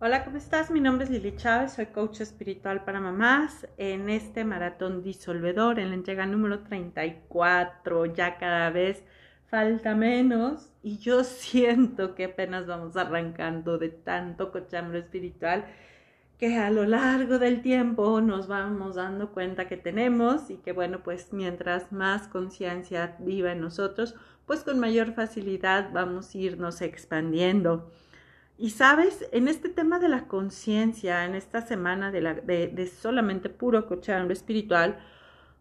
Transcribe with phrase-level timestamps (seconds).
[0.00, 0.70] Hola, ¿cómo estás?
[0.72, 5.90] Mi nombre es Lili Chávez, soy coach espiritual para mamás en este maratón disolvedor, en
[5.90, 9.04] la entrega número 34, ya cada vez
[9.46, 15.64] falta menos y yo siento que apenas vamos arrancando de tanto cochambre espiritual
[16.38, 21.04] que a lo largo del tiempo nos vamos dando cuenta que tenemos y que bueno,
[21.04, 27.90] pues mientras más conciencia viva en nosotros, pues con mayor facilidad vamos a irnos expandiendo.
[28.56, 33.48] Y sabes, en este tema de la conciencia, en esta semana de, la, de, solamente
[33.48, 34.98] puro cochambre espiritual,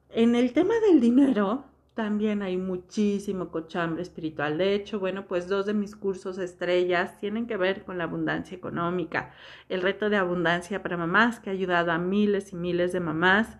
[0.10, 4.58] en el tema del dinero también hay muchísimo cochambre espiritual.
[4.60, 8.56] De hecho, bueno, pues dos de mis cursos estrellas tienen que ver con la abundancia
[8.56, 9.32] económica.
[9.70, 13.58] El reto de abundancia para mamás que ha ayudado a miles y miles de mamás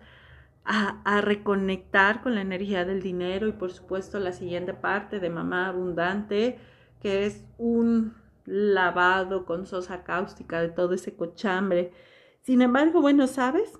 [0.64, 5.68] a reconectar con la energía del dinero y por supuesto la siguiente parte de mamá
[5.68, 6.58] abundante,
[7.02, 8.14] que es un
[8.46, 11.92] lavado con sosa cáustica de todo ese cochambre.
[12.42, 13.78] Sin embargo, bueno, ¿sabes?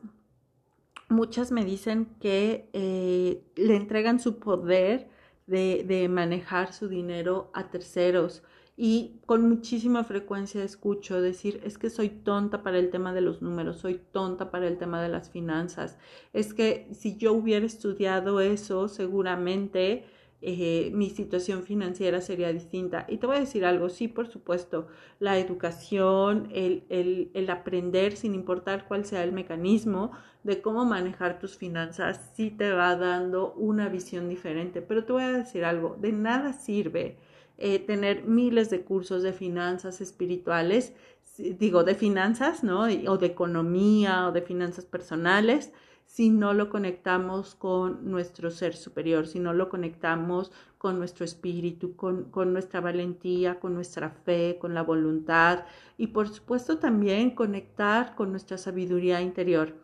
[1.09, 5.09] Muchas me dicen que eh, le entregan su poder
[5.47, 8.43] de, de manejar su dinero a terceros
[8.77, 13.41] y con muchísima frecuencia escucho decir, es que soy tonta para el tema de los
[13.41, 15.97] números, soy tonta para el tema de las finanzas,
[16.33, 20.07] es que si yo hubiera estudiado eso, seguramente
[20.47, 23.07] eh, mi situación financiera sería distinta.
[23.09, 28.17] Y te voy a decir algo, sí, por supuesto, la educación, el, el, el, aprender,
[28.17, 33.55] sin importar cuál sea el mecanismo de cómo manejar tus finanzas, sí te va dando
[33.55, 34.83] una visión diferente.
[34.83, 37.17] Pero te voy a decir algo, de nada sirve
[37.57, 40.93] eh, tener miles de cursos de finanzas espirituales,
[41.39, 42.83] digo, de finanzas, ¿no?
[42.83, 45.73] O de economía o de finanzas personales
[46.15, 51.97] si no lo conectamos con nuestro ser superior, si no lo conectamos con nuestro espíritu,
[51.97, 55.65] con, con, nuestra valentía, con nuestra fe, con la voluntad
[55.99, 59.75] y por supuesto también conectar con nuestra sabiduría interior.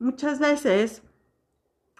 [0.00, 1.04] Muchas veces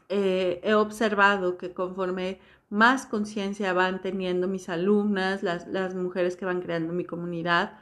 [0.08, 6.44] eh, he observado que conforme más conciencia van teniendo mis alumnas, las, las mujeres que
[6.44, 7.78] van creando mi comunidad,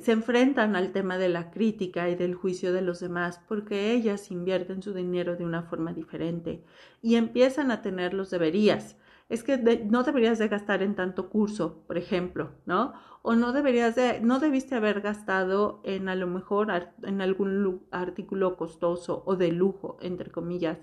[0.00, 4.30] se enfrentan al tema de la crítica y del juicio de los demás porque ellas
[4.30, 6.64] invierten su dinero de una forma diferente
[7.02, 8.96] y empiezan a tener los deberías.
[9.28, 12.92] Es que no deberías de gastar en tanto curso, por ejemplo, ¿no?
[13.22, 16.68] O no deberías de, no debiste haber gastado en a lo mejor
[17.02, 20.78] en algún artículo costoso o de lujo, entre comillas.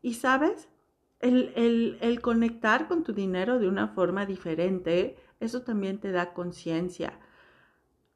[0.00, 0.68] Y sabes,
[1.20, 7.18] el, el, conectar con tu dinero de una forma diferente, eso también te da conciencia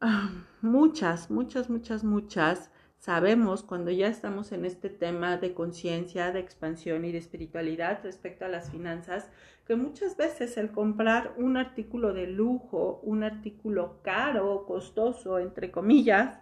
[0.60, 2.70] muchas, muchas, muchas, muchas.
[2.98, 8.44] Sabemos cuando ya estamos en este tema de conciencia, de expansión y de espiritualidad respecto
[8.44, 9.30] a las finanzas,
[9.66, 16.40] que muchas veces el comprar un artículo de lujo, un artículo caro, costoso, entre comillas,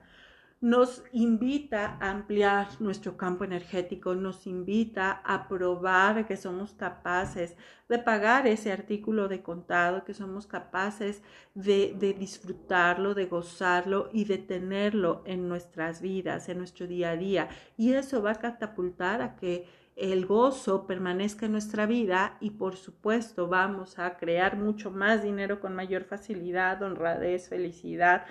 [0.60, 7.56] nos invita a ampliar nuestro campo energético, nos invita a probar que somos capaces
[7.88, 11.22] de pagar ese artículo de contado, que somos capaces
[11.54, 17.16] de, de, disfrutarlo, de gozarlo y de tenerlo en nuestras vidas, en nuestro día a
[17.16, 17.48] día.
[17.76, 19.66] Y eso va a catapultar a que
[19.96, 25.60] el gozo permanezca en nuestra vida y por supuesto vamos a crear mucho más dinero
[25.60, 28.24] con mayor facilidad, honradez, felicidad,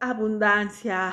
[0.00, 1.12] abundancia,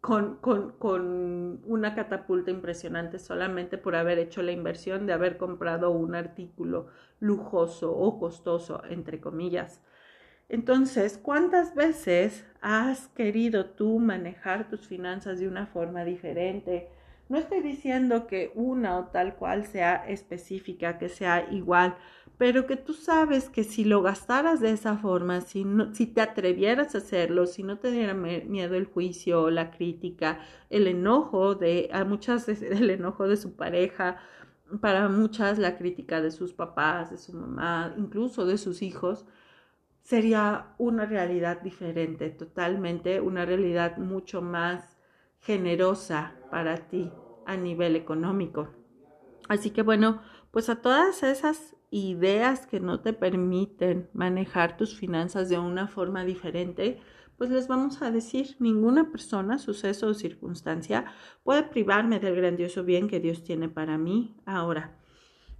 [0.00, 5.90] con, con, con, una catapulta impresionante solamente por haber hecho la inversión de haber comprado
[5.90, 6.86] un artículo
[7.20, 9.82] lujoso o costoso, entre comillas.
[10.48, 16.90] Entonces, ¿cuántas veces has querido tú manejar tus finanzas de una forma diferente?
[17.28, 21.96] No estoy diciendo que una o tal cual sea específica, que sea igual,
[22.38, 26.20] pero que tú sabes que si lo gastaras de esa forma, si, no, si te
[26.20, 30.38] atrevieras a hacerlo, si no te diera miedo el juicio, la crítica,
[30.70, 34.18] el enojo de, a muchas el enojo de su pareja,
[34.80, 39.26] para muchas la crítica de sus papás, de su mamá, incluso de sus hijos,
[40.02, 44.96] sería una realidad diferente, totalmente, una realidad mucho más
[45.40, 47.10] generosa para ti
[47.46, 48.68] a nivel económico.
[49.48, 55.48] Así que bueno, pues a todas esas ideas que no te permiten manejar tus finanzas
[55.48, 57.00] de una forma diferente,
[57.36, 61.06] pues les vamos a decir, ninguna persona, suceso o circunstancia
[61.44, 64.98] puede privarme del grandioso bien que Dios tiene para mí ahora.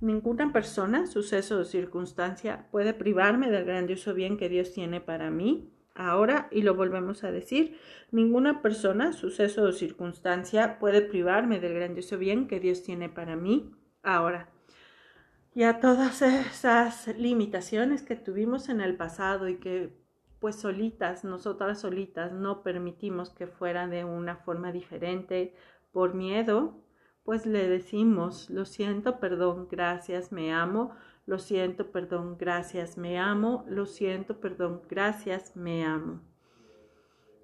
[0.00, 5.72] Ninguna persona, suceso o circunstancia puede privarme del grandioso bien que Dios tiene para mí
[5.94, 7.78] ahora y lo volvemos a decir.
[8.10, 13.72] Ninguna persona, suceso o circunstancia puede privarme del grandioso bien que Dios tiene para mí
[14.02, 14.52] ahora
[15.58, 19.92] y a todas esas limitaciones que tuvimos en el pasado y que
[20.38, 25.56] pues solitas, nosotras solitas, no permitimos que fuera de una forma diferente
[25.90, 26.80] por miedo,
[27.24, 30.94] pues le decimos, lo siento, perdón, gracias, me amo,
[31.26, 36.20] lo siento, perdón, gracias, me amo, lo siento, perdón, gracias, me amo.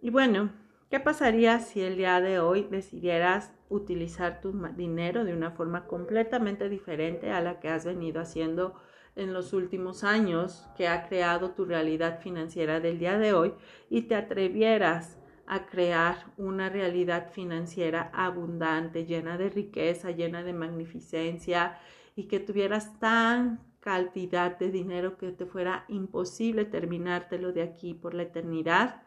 [0.01, 0.53] Y bueno,
[0.95, 6.69] ¿qué pasaría si el día de hoy decidieras utilizar tu dinero de una forma completamente
[6.69, 8.77] diferente a la que has venido haciendo
[9.17, 13.55] en los últimos años que ha creado tu realidad financiera del día de hoy
[13.91, 15.19] y te atrevieras
[15.49, 21.77] a crear una realidad financiera abundante, llena de riqueza, llena de magnificencia
[22.15, 28.15] y que tuvieras tan cantidad de dinero que te fuera imposible terminártelo de aquí por
[28.15, 29.03] la eternidad.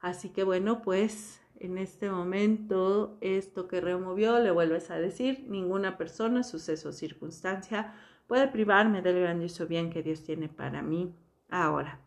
[0.00, 5.98] Así que bueno, pues en este momento esto que removió, le vuelves a decir, ninguna
[5.98, 7.94] persona, suceso o circunstancia
[8.26, 11.14] puede privarme del grandioso bien que Dios tiene para mí
[11.50, 12.00] ahora.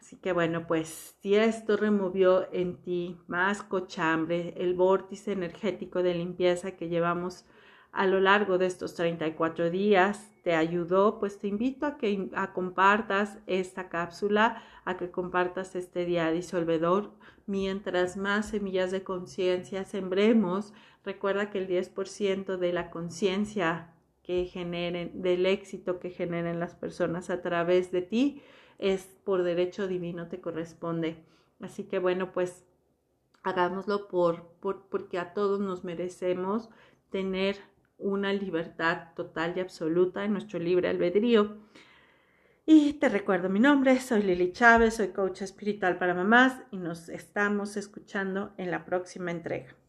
[0.00, 6.14] Así que bueno, pues si esto removió en ti más cochambre, el vórtice energético de
[6.14, 7.46] limpieza que llevamos
[7.94, 13.38] a lo largo de estos 34 días te ayudó, pues te invito a que compartas
[13.46, 17.12] esta cápsula, a que compartas este día disolvedor.
[17.46, 20.74] Mientras más semillas de conciencia sembremos,
[21.04, 27.30] recuerda que el 10% de la conciencia que generen, del éxito que generen las personas
[27.30, 28.42] a través de ti,
[28.78, 31.24] es por derecho divino te corresponde.
[31.60, 32.64] Así que bueno, pues
[33.44, 36.70] hagámoslo por, por, porque a todos nos merecemos
[37.10, 37.56] tener
[38.04, 41.58] una libertad total y absoluta en nuestro libre albedrío.
[42.66, 47.08] Y te recuerdo mi nombre, soy Lili Chávez, soy coach espiritual para mamás y nos
[47.08, 49.74] estamos escuchando en la próxima entrega.